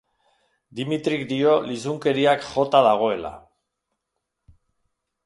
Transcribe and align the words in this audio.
Dmitrik 0.77 1.25
dio 1.31 1.51
lizunkeriak 1.67 2.47
jota 2.47 2.81
dagoela. 2.87 3.33